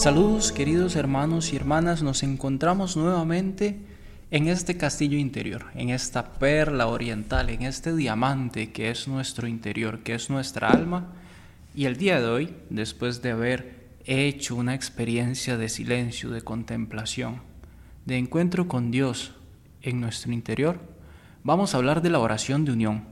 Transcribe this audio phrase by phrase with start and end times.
[0.00, 3.78] Saludos queridos hermanos y hermanas, nos encontramos nuevamente
[4.30, 9.98] en este castillo interior, en esta perla oriental, en este diamante que es nuestro interior,
[9.98, 11.12] que es nuestra alma.
[11.74, 17.42] Y el día de hoy, después de haber hecho una experiencia de silencio, de contemplación,
[18.06, 19.34] de encuentro con Dios
[19.82, 20.80] en nuestro interior,
[21.44, 23.04] vamos a hablar de la oración de unión.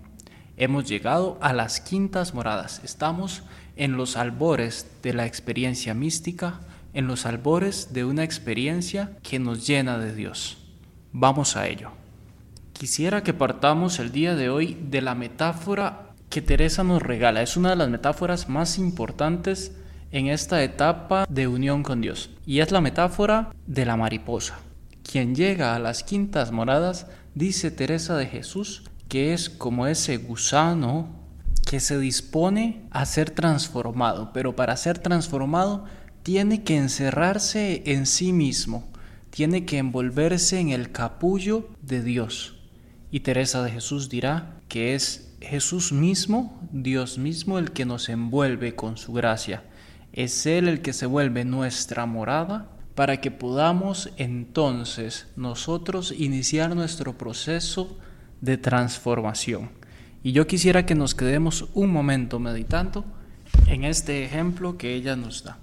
[0.56, 3.42] Hemos llegado a las quintas moradas, estamos
[3.76, 6.60] en los albores de la experiencia mística,
[6.98, 10.58] en los albores de una experiencia que nos llena de Dios.
[11.12, 11.92] Vamos a ello.
[12.72, 17.40] Quisiera que partamos el día de hoy de la metáfora que Teresa nos regala.
[17.40, 19.76] Es una de las metáforas más importantes
[20.10, 22.30] en esta etapa de unión con Dios.
[22.44, 24.58] Y es la metáfora de la mariposa.
[25.04, 31.18] Quien llega a las quintas moradas, dice Teresa de Jesús, que es como ese gusano
[31.64, 35.84] que se dispone a ser transformado, pero para ser transformado
[36.28, 38.86] tiene que encerrarse en sí mismo
[39.30, 42.58] tiene que envolverse en el capullo de Dios.
[43.10, 48.74] Y Teresa de Jesús dirá que es Jesús mismo, Dios mismo, el que nos envuelve
[48.74, 49.62] con su gracia.
[50.12, 57.16] Es Él el que se vuelve nuestra morada para que podamos entonces nosotros iniciar nuestro
[57.16, 57.96] proceso
[58.42, 59.70] de transformación.
[60.22, 63.06] Y yo quisiera que nos quedemos un momento meditando
[63.66, 65.56] en este ejemplo que ella nos da.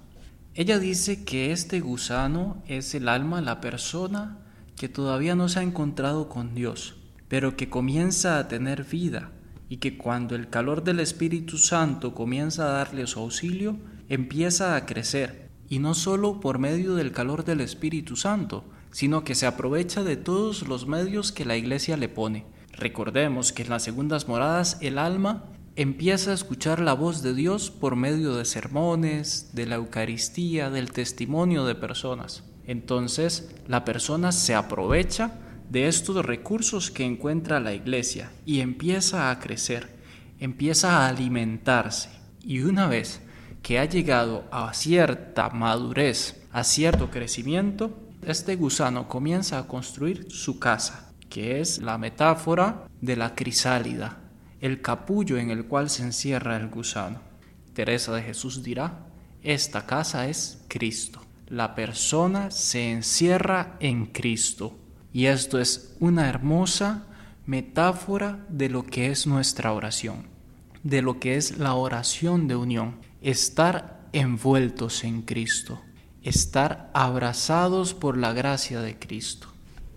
[0.58, 4.38] Ella dice que este gusano es el alma, la persona
[4.74, 6.94] que todavía no se ha encontrado con Dios,
[7.28, 9.32] pero que comienza a tener vida
[9.68, 13.76] y que cuando el calor del Espíritu Santo comienza a darle su auxilio,
[14.08, 19.34] empieza a crecer, y no solo por medio del calor del Espíritu Santo, sino que
[19.34, 22.46] se aprovecha de todos los medios que la iglesia le pone.
[22.72, 25.44] Recordemos que en las segundas moradas el alma
[25.76, 30.90] empieza a escuchar la voz de Dios por medio de sermones, de la Eucaristía, del
[30.90, 32.44] testimonio de personas.
[32.66, 35.38] Entonces la persona se aprovecha
[35.68, 39.98] de estos recursos que encuentra la iglesia y empieza a crecer,
[40.38, 42.08] empieza a alimentarse.
[42.42, 43.20] Y una vez
[43.62, 50.58] que ha llegado a cierta madurez, a cierto crecimiento, este gusano comienza a construir su
[50.58, 54.25] casa, que es la metáfora de la crisálida,
[54.60, 57.20] el capullo en el cual se encierra el gusano.
[57.74, 59.06] Teresa de Jesús dirá,
[59.42, 61.20] esta casa es Cristo.
[61.48, 64.76] La persona se encierra en Cristo.
[65.12, 67.06] Y esto es una hermosa
[67.46, 70.26] metáfora de lo que es nuestra oración,
[70.82, 72.96] de lo que es la oración de unión.
[73.22, 75.80] Estar envueltos en Cristo,
[76.22, 79.48] estar abrazados por la gracia de Cristo.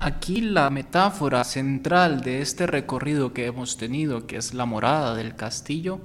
[0.02, 5.36] Aquí la metáfora central de este recorrido que hemos tenido, que es la morada del
[5.36, 6.00] castillo,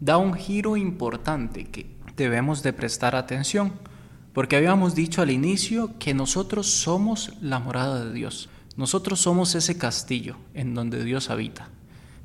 [0.00, 3.74] da un giro importante que debemos de prestar atención,
[4.32, 9.78] porque habíamos dicho al inicio que nosotros somos la morada de Dios, nosotros somos ese
[9.78, 11.68] castillo en donde Dios habita.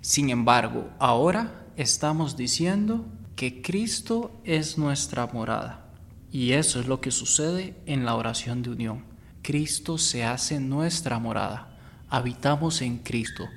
[0.01, 3.05] Sin embargo, ahora estamos diciendo
[3.35, 5.93] que Cristo es nuestra morada,
[6.31, 9.10] y eso es lo que sucede en la oración de unión.
[9.41, 11.77] Cristo se hace nuestra morada.
[12.09, 13.47] Habitamos en Cristo.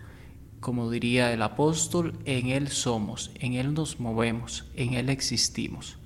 [0.60, 5.98] Como diría el apóstol, en Él somos, en Él nos movemos, en Él existimos.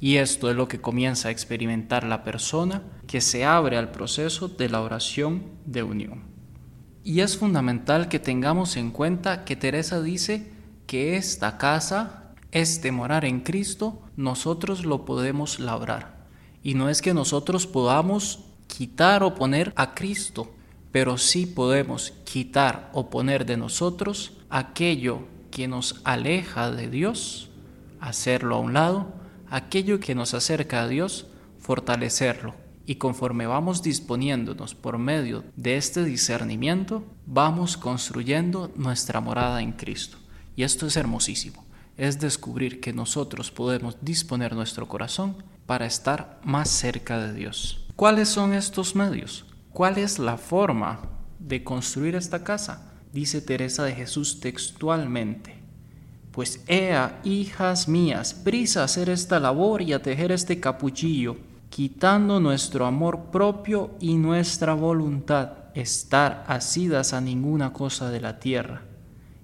[0.00, 4.48] Y esto es lo que comienza a experimentar la persona que se abre al proceso
[4.48, 6.24] de la oración de unión.
[7.04, 10.50] Y es fundamental que tengamos en cuenta que Teresa dice
[10.86, 16.26] que esta casa, este morar en Cristo, nosotros lo podemos labrar.
[16.62, 20.52] Y no es que nosotros podamos quitar o poner a Cristo,
[20.92, 25.20] pero sí podemos quitar o poner de nosotros aquello
[25.50, 27.50] que nos aleja de Dios,
[28.00, 29.12] hacerlo a un lado,
[29.50, 31.26] aquello que nos acerca a Dios,
[31.58, 32.54] fortalecerlo.
[32.86, 40.18] Y conforme vamos disponiéndonos por medio de este discernimiento, vamos construyendo nuestra morada en Cristo.
[40.54, 41.64] Y esto es hermosísimo.
[41.96, 45.36] Es descubrir que nosotros podemos disponer nuestro corazón
[45.66, 47.85] para estar más cerca de Dios.
[47.96, 49.46] ¿Cuáles son estos medios?
[49.72, 51.00] ¿Cuál es la forma
[51.38, 52.92] de construir esta casa?
[53.10, 55.54] Dice Teresa de Jesús textualmente,
[56.30, 61.38] Pues ea, hijas mías, prisa a hacer esta labor y a tejer este capuchillo,
[61.70, 68.82] quitando nuestro amor propio y nuestra voluntad, estar asidas a ninguna cosa de la tierra,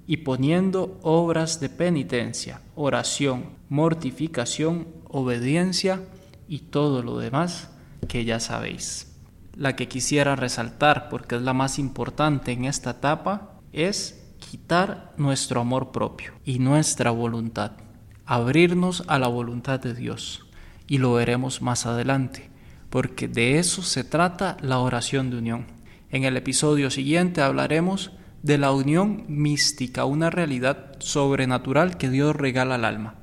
[0.07, 6.03] y poniendo obras de penitencia, oración, mortificación, obediencia
[6.49, 7.72] y todo lo demás
[8.09, 9.09] que ya sabéis.
[9.57, 15.61] La que quisiera resaltar, porque es la más importante en esta etapa, es quitar nuestro
[15.61, 17.73] amor propio y nuestra voluntad,
[18.27, 20.47] abrirnos a la voluntad de Dios.
[20.87, 22.51] Y lo veremos más adelante,
[22.91, 25.67] porque de eso se trata la oración de unión.
[26.11, 28.13] En el episodio siguiente hablaremos
[28.43, 33.15] de la unión mística, una realidad sobrenatural que Dios regala al alma.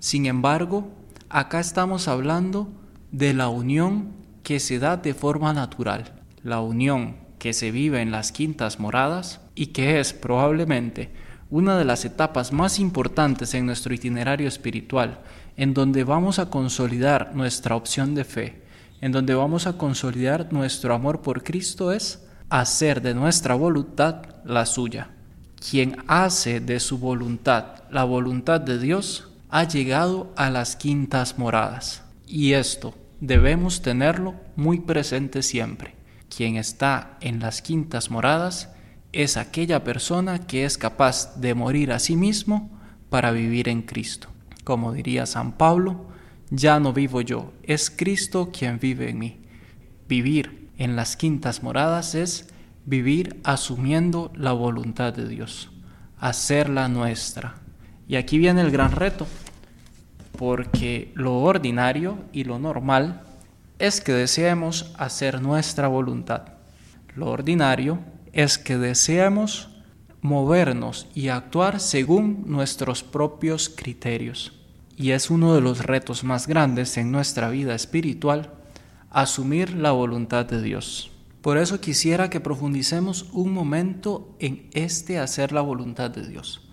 [0.00, 0.92] Sin embargo,
[1.30, 2.68] acá estamos hablando
[3.12, 6.12] de la unión que se da de forma natural,
[6.42, 11.10] la unión que se vive en las quintas moradas y que es probablemente
[11.50, 15.20] una de las etapas más importantes en nuestro itinerario espiritual,
[15.56, 18.62] en donde vamos a consolidar nuestra opción de fe,
[19.00, 24.66] en donde vamos a consolidar nuestro amor por Cristo es hacer de nuestra voluntad la
[24.66, 25.10] suya.
[25.70, 32.02] Quien hace de su voluntad la voluntad de Dios ha llegado a las quintas moradas.
[32.26, 35.94] Y esto debemos tenerlo muy presente siempre.
[36.34, 38.70] Quien está en las quintas moradas
[39.12, 42.70] es aquella persona que es capaz de morir a sí mismo
[43.10, 44.28] para vivir en Cristo.
[44.64, 46.06] Como diría San Pablo,
[46.50, 49.40] ya no vivo yo, es Cristo quien vive en mí.
[50.08, 52.48] Vivir en las quintas moradas es
[52.84, 55.70] vivir asumiendo la voluntad de Dios,
[56.18, 57.56] hacerla nuestra.
[58.08, 59.26] Y aquí viene el gran reto,
[60.38, 63.22] porque lo ordinario y lo normal
[63.78, 66.54] es que deseemos hacer nuestra voluntad.
[67.14, 67.98] Lo ordinario
[68.32, 69.68] es que deseamos
[70.20, 74.52] movernos y actuar según nuestros propios criterios.
[74.96, 78.52] Y es uno de los retos más grandes en nuestra vida espiritual,
[79.10, 81.10] asumir la voluntad de Dios.
[81.42, 86.63] Por eso quisiera que profundicemos un momento en este hacer la voluntad de Dios.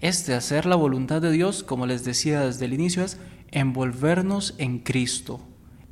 [0.00, 3.18] Este hacer la voluntad de Dios, como les decía desde el inicio, es
[3.50, 5.40] envolvernos en Cristo,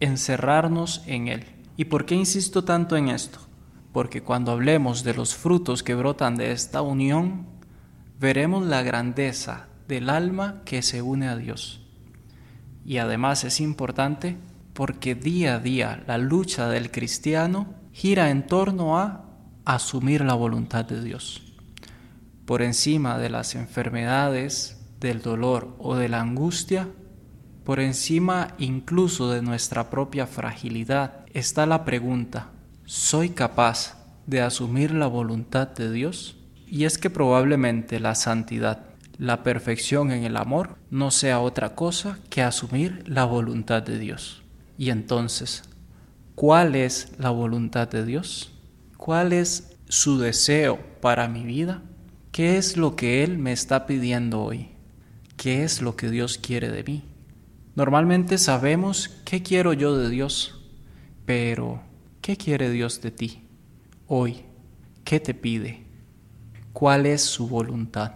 [0.00, 1.44] encerrarnos en Él.
[1.76, 3.48] ¿Y por qué insisto tanto en esto?
[3.92, 7.46] porque cuando hablemos de los frutos que brotan de esta unión,
[8.20, 11.80] veremos la grandeza del alma que se une a Dios.
[12.84, 14.36] Y además es importante
[14.72, 19.24] porque día a día la lucha del cristiano gira en torno a
[19.64, 21.47] asumir la voluntad de Dios.
[22.48, 26.88] Por encima de las enfermedades, del dolor o de la angustia,
[27.62, 32.48] por encima incluso de nuestra propia fragilidad, está la pregunta,
[32.86, 36.38] ¿Soy capaz de asumir la voluntad de Dios?
[36.66, 38.86] Y es que probablemente la santidad,
[39.18, 44.42] la perfección en el amor, no sea otra cosa que asumir la voluntad de Dios.
[44.78, 45.64] Y entonces,
[46.34, 48.54] ¿cuál es la voluntad de Dios?
[48.96, 51.82] ¿Cuál es su deseo para mi vida?
[52.38, 54.68] ¿Qué es lo que Él me está pidiendo hoy?
[55.36, 57.02] ¿Qué es lo que Dios quiere de mí?
[57.74, 60.64] Normalmente sabemos qué quiero yo de Dios,
[61.26, 61.82] pero
[62.22, 63.42] ¿Qué quiere Dios de ti
[64.06, 64.44] hoy?
[65.02, 65.82] ¿Qué te pide?
[66.72, 68.12] ¿Cuál es su voluntad?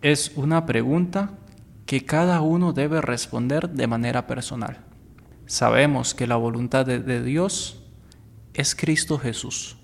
[0.00, 1.36] Es una pregunta
[1.84, 4.78] que cada uno debe responder de manera personal.
[5.44, 7.84] Sabemos que la voluntad de, Dios
[8.54, 9.76] es Cristo Jesús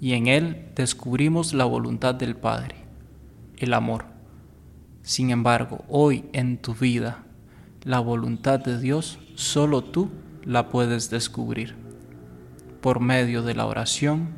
[0.00, 2.76] y en Él descubrimos la voluntad del Padre,
[3.56, 4.06] el amor.
[5.02, 7.24] Sin embargo, hoy en tu vida,
[7.82, 10.10] la voluntad de Dios solo tú
[10.44, 11.74] la puedes descubrir
[12.80, 14.28] por medio de la oración,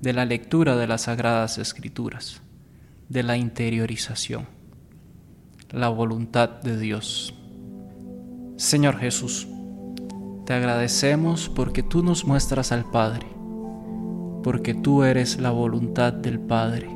[0.00, 2.42] de la lectura de las sagradas escrituras,
[3.08, 4.46] de la interiorización,
[5.70, 7.34] la voluntad de Dios.
[8.56, 9.48] Señor Jesús,
[10.46, 13.26] te agradecemos porque tú nos muestras al Padre,
[14.44, 16.88] porque tú eres la voluntad del Padre.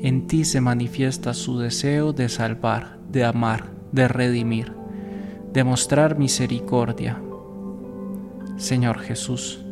[0.00, 4.74] En ti se manifiesta su deseo de salvar, de amar, de redimir,
[5.54, 7.22] de mostrar misericordia.
[8.58, 9.64] Señor Jesús,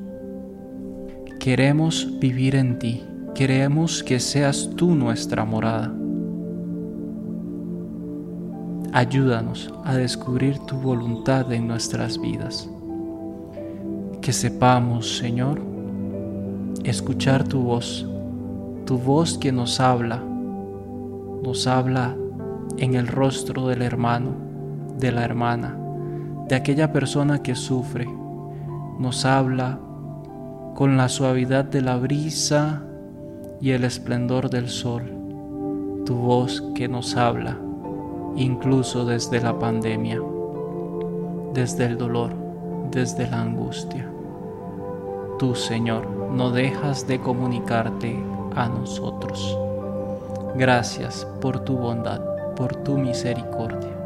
[1.38, 5.94] Queremos vivir en ti, queremos que seas tú nuestra morada.
[8.92, 12.68] Ayúdanos a descubrir tu voluntad en nuestras vidas.
[14.20, 15.60] Que sepamos, Señor,
[16.84, 18.06] escuchar tu voz,
[18.86, 20.22] tu voz que nos habla,
[21.42, 22.16] nos habla
[22.78, 24.32] en el rostro del hermano,
[24.98, 25.76] de la hermana,
[26.48, 28.06] de aquella persona que sufre,
[28.98, 29.78] nos habla
[30.74, 32.82] con la suavidad de la brisa
[33.60, 35.14] y el esplendor del sol.
[36.06, 37.58] tu voz que nos habla,
[38.34, 40.22] incluso desde la pandemia,
[41.52, 42.32] desde el dolor,
[42.90, 44.10] desde la angustia.
[45.38, 48.18] Tú, Señor, no dejas de comunicarte
[48.56, 49.56] a nosotros.
[50.56, 52.20] Gracias por tu bondad,
[52.56, 53.96] por tu misericordia,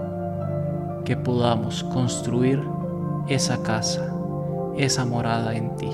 [1.06, 2.62] que podamos construir
[3.28, 4.14] esa casa,
[4.76, 5.90] esa morada en ti,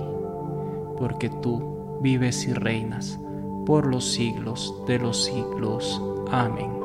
[0.98, 3.20] porque tú vives y reinas
[3.64, 6.02] por los siglos de los siglos.
[6.32, 6.77] Amén.